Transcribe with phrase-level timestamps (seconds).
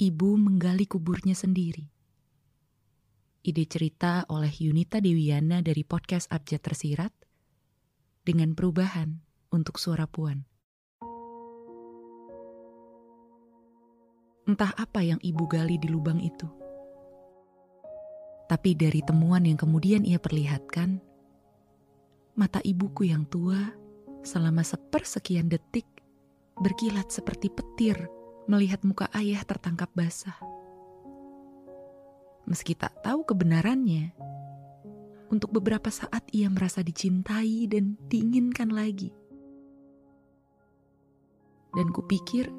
[0.00, 1.84] ibu menggali kuburnya sendiri.
[3.44, 7.12] Ide cerita oleh Yunita Dewiana dari podcast Abjad Tersirat
[8.24, 9.20] dengan perubahan
[9.52, 10.48] untuk suara puan.
[14.48, 16.48] Entah apa yang ibu gali di lubang itu.
[18.48, 20.96] Tapi dari temuan yang kemudian ia perlihatkan,
[22.40, 23.68] mata ibuku yang tua
[24.24, 25.86] selama sepersekian detik
[26.56, 28.00] berkilat seperti petir
[28.50, 30.34] melihat muka ayah tertangkap basah.
[32.50, 34.10] Meski tak tahu kebenarannya,
[35.30, 39.14] untuk beberapa saat ia merasa dicintai dan diinginkan lagi.
[41.70, 42.50] Dan kupikir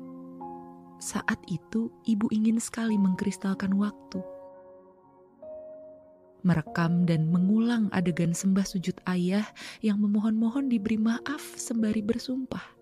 [1.04, 4.24] saat itu ibu ingin sekali mengkristalkan waktu.
[6.48, 9.44] Merekam dan mengulang adegan sembah sujud ayah
[9.84, 12.81] yang memohon-mohon diberi maaf sembari bersumpah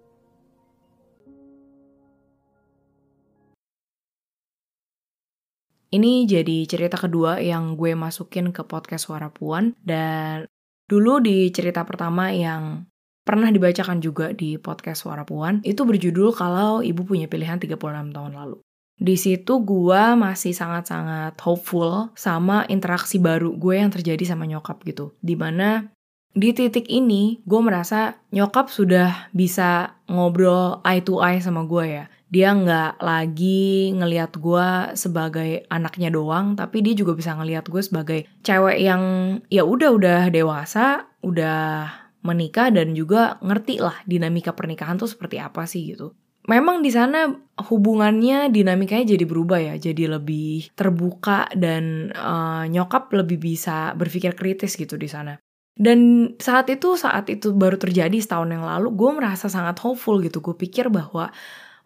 [5.89, 10.45] Ini jadi cerita kedua yang gue masukin ke podcast Suara Puan dan
[10.86, 12.86] dulu di cerita pertama yang
[13.25, 18.33] pernah dibacakan juga di podcast Suara Puan itu berjudul kalau ibu punya pilihan 36 tahun
[18.38, 18.61] lalu.
[19.02, 25.17] Di situ gue masih sangat-sangat hopeful sama interaksi baru gue yang terjadi sama nyokap gitu.
[25.25, 25.89] Di mana
[26.38, 32.06] di titik ini gue merasa nyokap sudah bisa ngobrol eye to eye sama gue ya
[32.30, 38.19] dia nggak lagi ngelihat gue sebagai anaknya doang tapi dia juga bisa ngelihat gue sebagai
[38.45, 39.02] cewek yang
[39.49, 41.89] ya udah udah dewasa udah
[42.22, 46.13] menikah dan juga ngerti lah dinamika pernikahan tuh seperti apa sih gitu.
[46.47, 47.30] Memang di sana
[47.69, 54.73] hubungannya dinamikanya jadi berubah ya jadi lebih terbuka dan uh, nyokap lebih bisa berpikir kritis
[54.73, 55.38] gitu di sana.
[55.80, 60.44] Dan saat itu saat itu baru terjadi setahun yang lalu gue merasa sangat hopeful gitu.
[60.44, 61.31] Gue pikir bahwa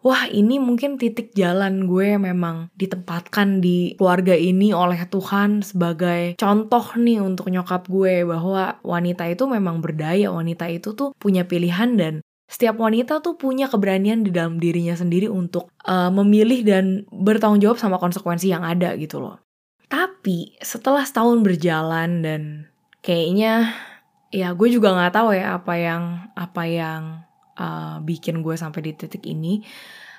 [0.04, 6.84] wah ini mungkin titik jalan gue memang ditempatkan di keluarga ini oleh Tuhan sebagai contoh
[7.00, 12.14] nih untuk nyokap gue bahwa wanita itu memang berdaya, wanita itu tuh punya pilihan dan
[12.44, 17.80] setiap wanita tuh punya keberanian di dalam dirinya sendiri untuk uh, memilih dan bertanggung jawab
[17.80, 19.40] sama konsekuensi yang ada gitu loh.
[19.88, 22.42] Tapi setelah setahun berjalan dan
[23.00, 23.72] kayaknya
[24.28, 26.02] ya gue juga nggak tahu ya apa yang
[26.36, 27.00] apa yang
[27.58, 29.62] uh, bikin gue sampai di titik ini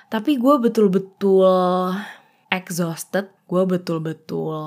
[0.06, 1.90] tapi gue betul-betul
[2.50, 4.58] exhausted gue betul-betul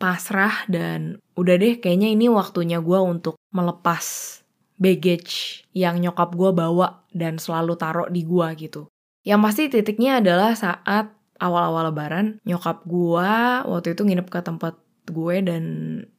[0.00, 4.38] pasrah dan udah deh kayaknya ini waktunya gue untuk melepas
[4.80, 8.88] baggage yang nyokap gue bawa dan selalu taruh di gue gitu.
[9.20, 13.32] Yang pasti titiknya adalah saat awal-awal lebaran nyokap gue
[13.68, 14.74] waktu itu nginep ke tempat
[15.08, 15.64] gue dan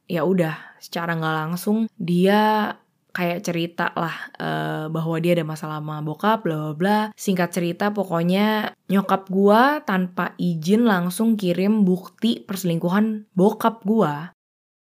[0.05, 2.73] ya udah secara nggak langsung dia
[3.11, 7.11] kayak cerita lah uh, bahwa dia ada masalah sama bokap bla bla.
[7.15, 14.35] Singkat cerita pokoknya nyokap gua tanpa izin langsung kirim bukti perselingkuhan bokap gua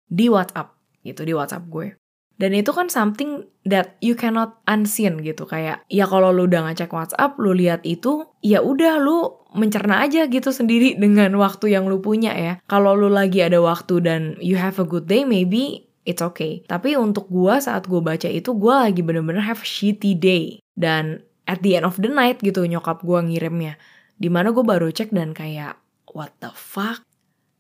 [0.10, 1.88] di WhatsApp gitu di WhatsApp gue.
[2.36, 5.48] Dan itu kan something that you cannot unseen gitu.
[5.48, 10.28] Kayak ya kalau lu udah ngecek WhatsApp lu lihat itu ya udah lu mencerna aja
[10.28, 12.54] gitu sendiri dengan waktu yang lu punya ya.
[12.68, 16.62] Kalau lu lagi ada waktu dan you have a good day maybe it's okay.
[16.70, 20.62] Tapi untuk gue saat gue baca itu gue lagi bener-bener have a shitty day.
[20.78, 23.76] Dan at the end of the night gitu nyokap gue ngirimnya.
[24.16, 25.82] Di mana gue baru cek dan kayak
[26.14, 27.04] what the fuck?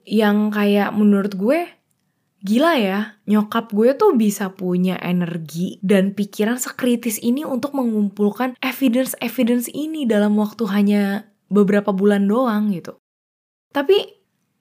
[0.05, 1.67] Yang kayak menurut gue
[2.45, 9.65] gila ya nyokap gue tuh bisa punya energi dan pikiran sekritis ini untuk mengumpulkan evidence-evidence
[9.73, 13.01] ini dalam waktu hanya beberapa bulan doang gitu.
[13.73, 13.97] Tapi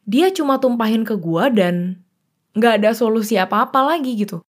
[0.08, 2.03] dia cuma tumpahin ke gue dan
[2.54, 4.42] nggak ada solusi apa-apa lagi gitu.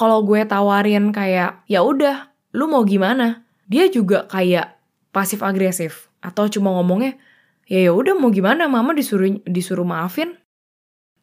[0.00, 3.44] Kalau gue tawarin kayak ya udah, lu mau gimana?
[3.68, 4.82] Dia juga kayak
[5.12, 7.20] pasif agresif atau cuma ngomongnya
[7.68, 10.38] ya ya udah mau gimana mama disuruh disuruh maafin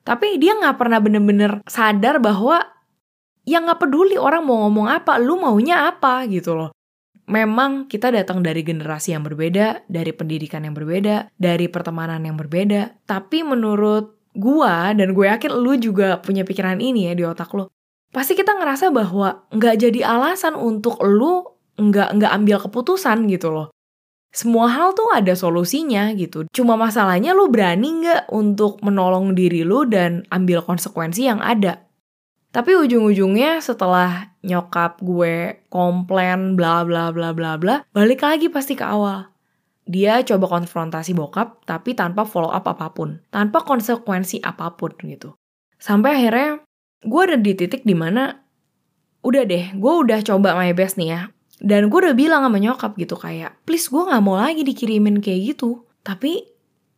[0.05, 2.63] tapi dia nggak pernah bener-bener sadar bahwa
[3.43, 6.69] ya nggak peduli orang mau ngomong apa lu maunya apa gitu loh
[7.29, 13.01] memang kita datang dari generasi yang berbeda dari pendidikan yang berbeda dari pertemanan yang berbeda
[13.09, 17.65] tapi menurut gua dan gue yakin lu juga punya pikiran ini ya di otak lu.
[18.09, 21.45] Pasti kita ngerasa bahwa nggak jadi alasan untuk lu
[21.77, 23.67] nggak nggak ambil keputusan gitu loh.
[24.29, 26.45] Semua hal tuh ada solusinya gitu.
[26.53, 31.85] Cuma masalahnya lu berani nggak untuk menolong diri lu dan ambil konsekuensi yang ada.
[32.49, 38.81] Tapi ujung-ujungnya setelah nyokap gue komplain bla bla bla bla bla, balik lagi pasti ke
[38.81, 39.29] awal
[39.89, 45.33] dia coba konfrontasi bokap tapi tanpa follow up apa pun, tanpa konsekuensi apa pun gitu.
[45.81, 46.61] Sampai akhirnya
[47.01, 48.37] gue ada di titik di mana
[49.25, 51.21] udah deh, gue udah coba my best nih ya.
[51.59, 55.57] Dan gue udah bilang sama nyokap gitu kayak, please gue gak mau lagi dikirimin kayak
[55.57, 55.83] gitu.
[56.05, 56.45] Tapi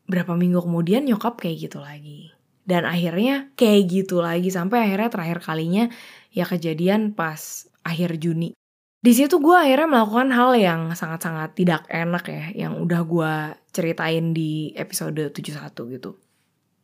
[0.06, 2.30] berapa minggu kemudian nyokap kayak gitu lagi.
[2.62, 5.90] Dan akhirnya kayak gitu lagi sampai akhirnya terakhir kalinya
[6.30, 8.54] ya kejadian pas akhir Juni.
[9.02, 13.34] Di situ gue akhirnya melakukan hal yang sangat-sangat tidak enak ya, yang udah gue
[13.74, 16.22] ceritain di episode 71 gitu.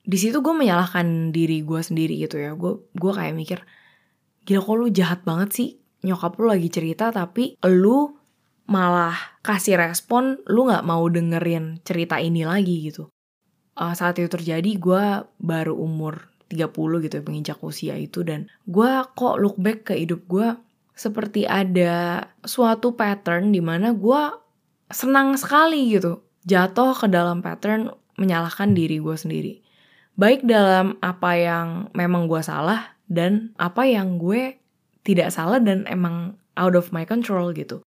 [0.01, 2.57] Di situ gue menyalahkan diri gue sendiri gitu ya.
[2.57, 3.59] Gue gue kayak mikir,
[4.49, 5.69] gila kok lu jahat banget sih
[6.05, 8.17] nyokap lu lagi cerita tapi lu
[8.67, 9.15] malah
[9.45, 13.13] kasih respon lu nggak mau dengerin cerita ini lagi gitu.
[13.77, 15.03] Uh, saat itu terjadi gue
[15.37, 20.25] baru umur 30 gitu ya menginjak usia itu dan gue kok look back ke hidup
[20.25, 20.57] gue
[20.97, 24.21] seperti ada suatu pattern di mana gue
[24.89, 29.53] senang sekali gitu jatuh ke dalam pattern menyalahkan diri gue sendiri.
[30.17, 34.57] Baik dalam apa yang memang gue salah dan apa yang gue
[35.05, 37.85] tidak salah dan emang out of my control gitu.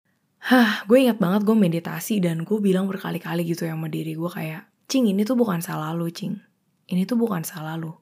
[0.42, 4.30] Hah, gue ingat banget gue meditasi dan gue bilang berkali-kali gitu yang sama diri gue
[4.30, 6.38] kayak, Cing ini tuh bukan salah lu, Cing.
[6.90, 7.94] Ini tuh bukan salah lu.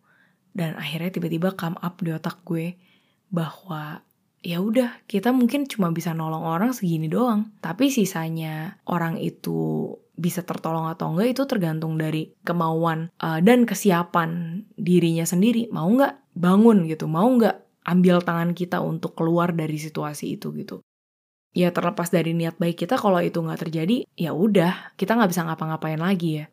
[0.53, 2.81] Dan akhirnya tiba-tiba come up di otak gue
[3.29, 4.03] bahwa
[4.41, 7.53] ya udah kita mungkin cuma bisa nolong orang segini doang.
[7.61, 14.63] Tapi sisanya orang itu bisa tertolong atau enggak itu tergantung dari kemauan uh, dan kesiapan
[14.77, 15.69] dirinya sendiri.
[15.73, 20.81] Mau nggak bangun gitu mau nggak ambil tangan kita untuk keluar dari situasi itu gitu
[21.51, 25.43] ya terlepas dari niat baik kita kalau itu nggak terjadi ya udah kita nggak bisa
[25.47, 26.47] ngapa-ngapain lagi ya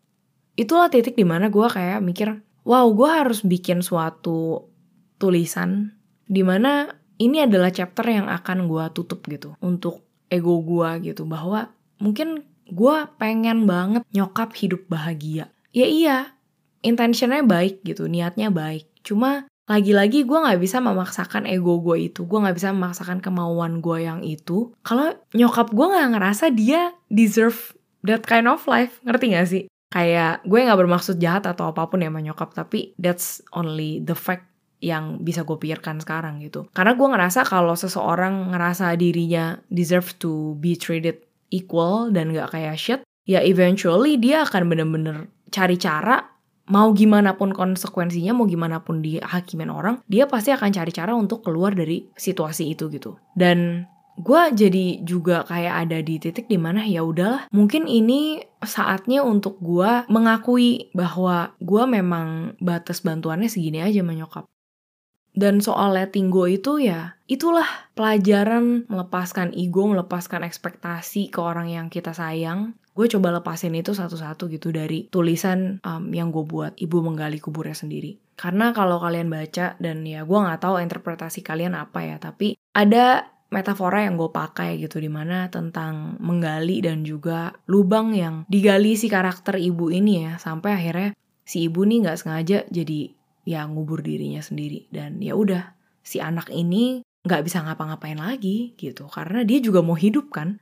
[0.57, 4.73] itulah titik di mana gue kayak mikir wow gue harus bikin suatu
[5.21, 5.93] tulisan
[6.25, 11.25] di mana ini adalah chapter yang akan gue tutup gitu untuk ego gue gitu.
[11.25, 15.49] Bahwa mungkin gue pengen banget nyokap hidup bahagia.
[15.73, 16.17] Ya iya
[16.85, 18.87] intentionnya baik gitu niatnya baik.
[19.03, 23.97] Cuma lagi-lagi gue gak bisa memaksakan ego gue itu gue gak bisa memaksakan kemauan gue
[24.07, 24.71] yang itu.
[24.79, 27.75] Kalau nyokap gue gak ngerasa dia deserve
[28.07, 29.63] that kind of life ngerti gak sih?
[29.91, 34.15] Kayak gue gak bermaksud jahat atau apa pun ya sama nyokap tapi that's only the
[34.15, 34.47] fact
[34.83, 40.53] yang bisa gue pikirkan sekarang gitu karena gue ngerasa kalau seseorang ngerasa dirinya deserve to
[40.61, 41.17] be treated
[41.49, 46.37] equal dan gak kayak shit ya eventually dia akan bener-bener cari cara
[46.67, 51.39] mau gimana pun konsekuensinya, mau gimana pun dihakimin orang, dia pasti akan cari cara untuk
[51.39, 53.15] keluar dari situasi itu gitu.
[53.33, 53.87] Dan
[54.17, 59.61] gue jadi juga kayak ada di titik di mana ya udahlah mungkin ini saatnya untuk
[59.61, 64.49] gue mengakui bahwa gue memang batas bantuannya segini aja menyokap
[65.37, 71.87] dan soal letting go itu ya itulah pelajaran melepaskan ego, melepaskan ekspektasi ke orang yang
[71.93, 72.73] kita sayang.
[72.97, 77.77] Gue coba lepasin itu satu-satu gitu dari tulisan um, yang gue buat Ibu Menggali Kuburnya
[77.77, 78.17] sendiri.
[78.33, 83.29] Karena kalau kalian baca dan ya gue nggak tahu interpretasi kalian apa ya, tapi ada
[83.53, 89.07] metafora yang gue pakai gitu di mana tentang menggali dan juga lubang yang digali si
[89.07, 91.09] karakter ibu ini ya sampai akhirnya
[91.47, 93.16] si ibu nih nggak sengaja jadi
[93.47, 94.91] ya ngubur dirinya sendiri.
[94.91, 95.71] Dan ya udah
[96.03, 99.07] si anak ini nggak bisa ngapa-ngapain lagi gitu.
[99.07, 100.59] Karena dia juga mau hidup kan.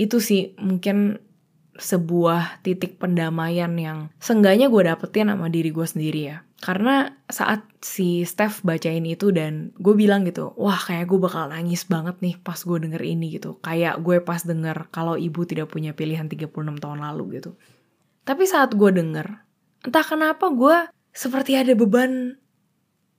[0.00, 1.20] Itu sih mungkin
[1.78, 6.42] sebuah titik pendamaian yang seenggaknya gue dapetin sama diri gue sendiri ya.
[6.58, 11.86] Karena saat si Steph bacain itu dan gue bilang gitu wah kayak gue bakal nangis
[11.86, 13.62] banget nih pas gue denger ini gitu.
[13.62, 16.50] Kayak gue pas denger kalau ibu tidak punya pilihan 36
[16.82, 17.54] tahun lalu gitu.
[18.26, 19.46] Tapi saat gue denger
[19.86, 22.38] entah kenapa gue seperti ada beban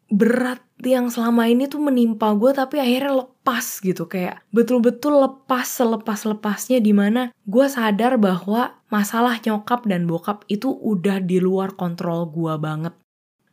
[0.07, 4.07] berat yang selama ini tuh menimpa gue tapi akhirnya lepas gitu.
[4.07, 11.19] Kayak betul-betul lepas selepas-lepasnya di mana gue sadar bahwa masalah nyokap dan bokap itu udah
[11.19, 12.95] di luar kontrol gue banget.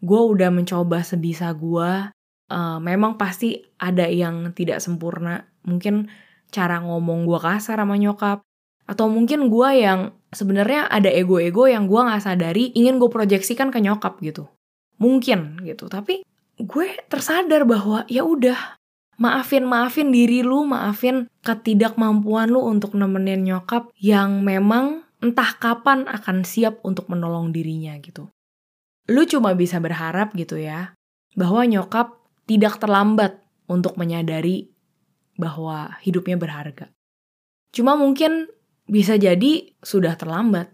[0.00, 2.14] Gue udah mencoba sebisa gue
[2.48, 5.44] uh, memang pasti ada yang tidak sempurna.
[5.66, 6.08] Mungkin
[6.54, 8.40] cara ngomong gue kasar sama nyokap.
[8.86, 13.78] Atau mungkin gue yang sebenarnya ada ego-ego yang gue nggak sadari ingin gue proyeksikan ke
[13.82, 14.50] nyokap gitu.
[14.98, 15.86] Mungkin gitu.
[15.86, 16.24] Tapi
[16.56, 18.80] gue tersadar bahwa ya udah
[19.20, 26.44] maafin maafin diri lu, maafin ketidakmampuan lu untuk nemenin nyokap yang memang entah kapan akan
[26.44, 28.28] siap untuk menolong dirinya gitu.
[29.06, 30.92] Lu cuma bisa berharap gitu ya
[31.36, 32.16] bahwa nyokap
[32.48, 34.70] tidak terlambat untuk menyadari
[35.36, 36.88] bahwa hidupnya berharga.
[37.70, 38.48] Cuma mungkin
[38.86, 40.70] bisa jadi sudah terlambat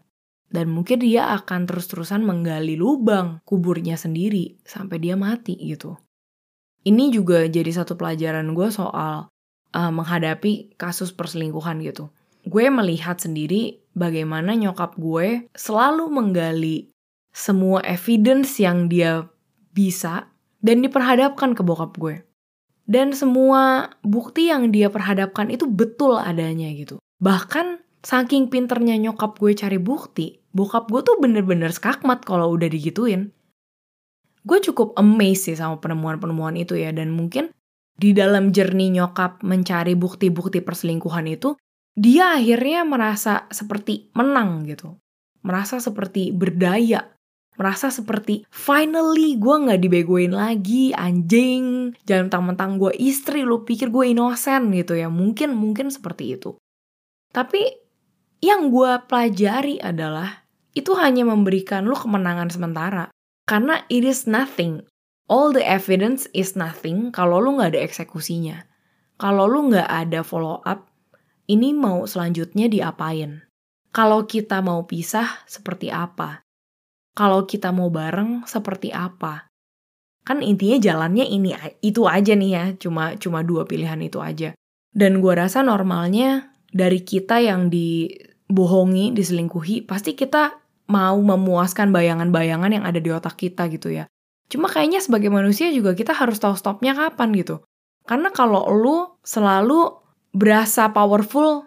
[0.53, 5.97] dan mungkin dia akan terus-terusan menggali lubang kuburnya sendiri sampai dia mati gitu.
[6.85, 9.33] Ini juga jadi satu pelajaran gue soal
[9.73, 12.13] uh, menghadapi kasus perselingkuhan gitu.
[12.45, 16.93] Gue melihat sendiri bagaimana nyokap gue selalu menggali
[17.33, 19.25] semua evidence yang dia
[19.73, 20.29] bisa
[20.61, 22.21] dan diperhadapkan ke bokap gue.
[22.83, 26.99] Dan semua bukti yang dia perhadapkan itu betul adanya gitu.
[27.23, 33.31] Bahkan saking pinternya nyokap gue cari bukti, bokap gue tuh bener-bener skakmat kalau udah digituin.
[34.43, 37.55] Gue cukup amazed sih sama penemuan-penemuan itu ya, dan mungkin
[37.95, 41.55] di dalam jernih nyokap mencari bukti-bukti perselingkuhan itu,
[41.95, 44.99] dia akhirnya merasa seperti menang gitu.
[45.47, 47.07] Merasa seperti berdaya.
[47.53, 51.93] Merasa seperti finally gue gak dibegoin lagi, anjing.
[52.09, 55.13] Jangan mentang-mentang gue istri, lu pikir gue inosen gitu ya.
[55.13, 56.57] Mungkin, mungkin seperti itu.
[57.29, 57.82] Tapi
[58.43, 60.43] yang gue pelajari adalah
[60.75, 63.09] itu hanya memberikan lu kemenangan sementara.
[63.47, 64.83] Karena it is nothing.
[65.31, 68.67] All the evidence is nothing kalau lu nggak ada eksekusinya.
[69.17, 70.91] Kalau lu nggak ada follow up,
[71.47, 73.47] ini mau selanjutnya diapain?
[73.95, 76.43] Kalau kita mau pisah, seperti apa?
[77.13, 79.53] Kalau kita mau bareng, seperti apa?
[80.25, 81.53] Kan intinya jalannya ini
[81.85, 84.57] itu aja nih ya, cuma cuma dua pilihan itu aja.
[84.91, 88.09] Dan gue rasa normalnya dari kita yang di
[88.53, 90.61] bohongi, diselingkuhi, pasti kita
[90.93, 94.05] mau memuaskan bayangan-bayangan yang ada di otak kita gitu ya.
[94.53, 97.65] Cuma kayaknya sebagai manusia juga kita harus tahu stopnya kapan gitu.
[98.05, 99.97] Karena kalau lu selalu
[100.37, 101.65] berasa powerful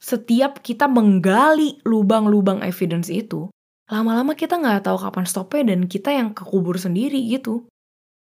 [0.00, 3.52] setiap kita menggali lubang-lubang evidence itu,
[3.92, 7.68] lama-lama kita nggak tahu kapan stopnya dan kita yang kekubur sendiri gitu.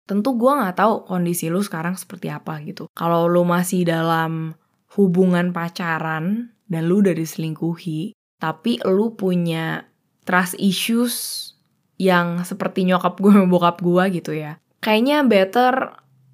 [0.05, 2.85] Tentu gue nggak tahu kondisi lu sekarang seperti apa gitu.
[2.93, 4.53] Kalau lu masih dalam
[4.99, 9.83] hubungan pacaran dan lu udah diselingkuhi, tapi lu punya
[10.23, 11.15] trust issues
[11.99, 14.55] yang seperti nyokap gue sama bokap gue gitu ya.
[14.79, 15.73] Kayaknya better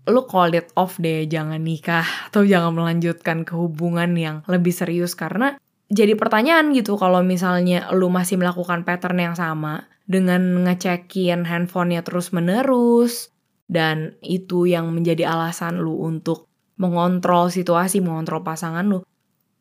[0.07, 5.17] lu call it off deh, jangan nikah atau jangan melanjutkan ke hubungan yang lebih serius
[5.17, 5.59] karena
[5.91, 12.31] jadi pertanyaan gitu kalau misalnya lu masih melakukan pattern yang sama dengan ngecekin handphonenya terus
[12.31, 13.35] menerus
[13.67, 16.47] dan itu yang menjadi alasan lu untuk
[16.79, 19.03] mengontrol situasi, mengontrol pasangan lu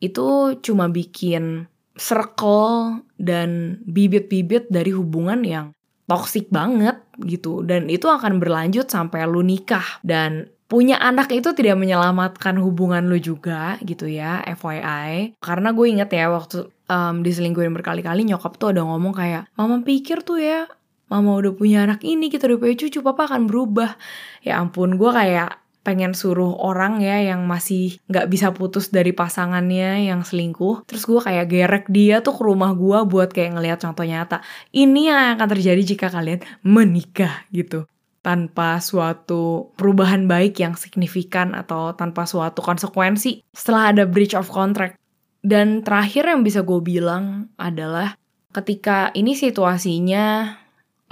[0.03, 1.65] itu cuma bikin
[1.97, 5.65] circle dan bibit-bibit dari hubungan yang
[6.05, 7.65] toksik banget gitu.
[7.65, 9.99] Dan itu akan berlanjut sampai lu nikah.
[10.05, 16.11] Dan punya anak itu tidak menyelamatkan hubungan lu juga gitu ya FYI karena gue inget
[16.11, 20.67] ya waktu um, diselingkuhin berkali-kali nyokap tuh ada ngomong kayak mama pikir tuh ya
[21.07, 23.95] mama udah punya anak ini kita udah punya cucu papa akan berubah.
[24.43, 25.55] Ya ampun gue kayak
[25.87, 30.83] pengen suruh orang ya yang masih nggak bisa putus dari pasangannya yang selingkuh.
[30.83, 34.43] Terus gue kayak gerek dia tuh ke rumah gue buat kayak ngelihat contoh nyata.
[34.75, 37.87] Ini yang akan terjadi jika kalian menikah gitu.
[38.19, 44.99] Tanpa suatu perubahan baik yang signifikan atau tanpa suatu konsekuensi setelah ada breach of contract.
[45.39, 48.19] Dan terakhir yang bisa gue bilang adalah
[48.51, 50.51] ketika ini situasinya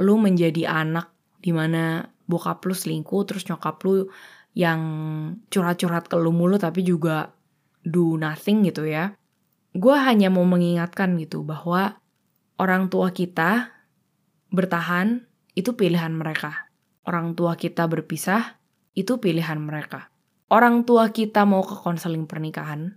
[0.04, 4.10] lu menjadi anak di mana bokap lu selingkuh terus nyokap lu
[4.56, 4.82] yang
[5.52, 7.36] curhat-curhat ke lu mulu tapi juga
[7.84, 9.14] do nothing gitu ya.
[9.76, 12.00] Gue hanya mau mengingatkan gitu bahwa
[12.56, 13.76] orang tua kita
[14.50, 16.72] bertahan itu pilihan mereka.
[17.04, 18.58] Orang tua kita berpisah
[18.96, 20.10] itu pilihan mereka.
[20.48, 22.96] Orang tua kita mau ke konseling pernikahan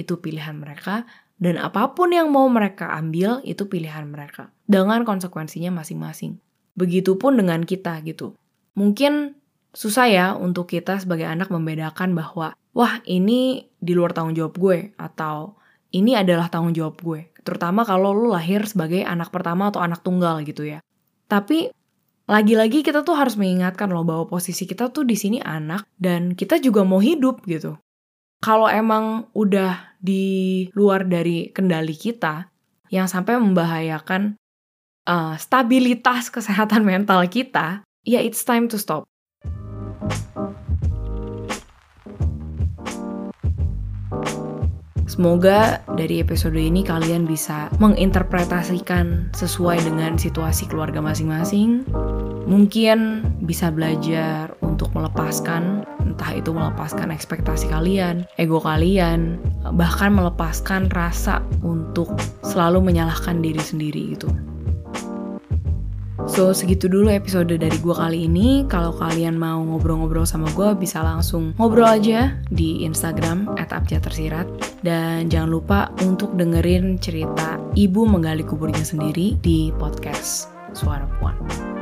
[0.00, 1.04] itu pilihan mereka
[1.38, 6.40] dan apa pun yang mau mereka ambil itu pilihan mereka dengan konsekuensinya masing-masing.
[6.78, 8.38] Begitupun dengan kita gitu.
[8.78, 9.34] Mungkin
[9.78, 14.90] susah ya untuk kita sebagai anak membedakan bahwa wah ini di luar tanggung jawab gue
[14.98, 15.54] atau
[15.94, 17.30] ini adalah tanggung jawab gue.
[17.46, 20.82] Terutama kalau lu lahir sebagai anak pertama atau anak tunggal gitu ya.
[21.30, 21.70] Tapi
[22.26, 26.58] lagi-lagi kita tuh harus mengingatkan loh bahwa posisi kita tuh di sini anak dan kita
[26.58, 27.78] juga mau hidup gitu.
[28.42, 32.50] Kalau emang udah di luar dari kendali kita
[32.90, 34.34] yang sampai membahayakan
[35.06, 39.06] uh, stabilitas kesehatan mental kita, ya it's time to stop.
[45.18, 51.82] Semoga dari episode ini kalian bisa menginterpretasikan sesuai dengan situasi keluarga masing-masing.
[52.46, 59.42] Mungkin bisa belajar untuk melepaskan, entah itu melepaskan ekspektasi kalian, ego kalian,
[59.74, 62.14] bahkan melepaskan rasa untuk
[62.46, 64.30] selalu menyalahkan diri sendiri gitu.
[66.28, 68.68] So segitu dulu episode dari gue kali ini.
[68.68, 74.46] Kalau kalian mau ngobrol-ngobrol sama gue bisa langsung ngobrol aja di Instagram @abjadtersirat
[74.84, 81.77] dan jangan lupa untuk dengerin cerita ibu menggali kuburnya sendiri di podcast Suara Puan.